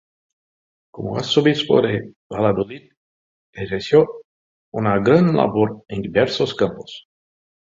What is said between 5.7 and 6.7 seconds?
en diversos